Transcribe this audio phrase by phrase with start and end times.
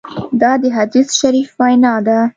[0.41, 2.19] دا د حدیث شریف وینا ده.